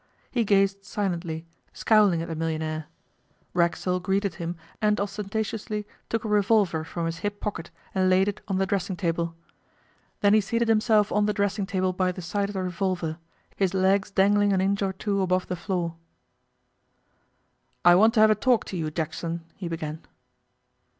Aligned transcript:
He 0.31 0.43
gazed 0.43 0.83
silently, 0.83 1.45
scowling 1.73 2.23
at 2.23 2.27
the 2.27 2.33
millionaire. 2.33 2.87
Racksole 3.53 3.99
greeted 3.99 4.33
him 4.41 4.55
and 4.81 4.99
ostentatiously 4.99 5.85
took 6.09 6.25
a 6.25 6.27
revolver 6.27 6.83
from 6.83 7.05
his 7.05 7.19
hip 7.19 7.39
pocket 7.39 7.69
and 7.93 8.09
laid 8.09 8.27
it 8.27 8.41
on 8.47 8.57
the 8.57 8.65
dressing 8.65 8.95
table. 8.95 9.35
Then 10.21 10.33
he 10.33 10.41
seated 10.41 10.69
himself 10.69 11.11
on 11.11 11.27
the 11.27 11.33
dressing 11.33 11.67
table 11.67 11.93
by 11.93 12.11
the 12.11 12.21
side 12.23 12.49
of 12.49 12.53
the 12.53 12.63
revolver, 12.63 13.19
his 13.55 13.75
legs 13.75 14.09
dangling 14.09 14.51
an 14.53 14.59
inch 14.59 14.81
or 14.81 14.91
two 14.93 15.21
above 15.21 15.45
the 15.45 15.55
floor. 15.55 15.97
'I 17.85 17.93
want 17.93 18.15
to 18.15 18.21
have 18.21 18.31
a 18.31 18.33
talk 18.33 18.65
to 18.65 18.77
you, 18.77 18.89
Jackson,' 18.89 19.43
he 19.55 19.67
began. 19.67 20.01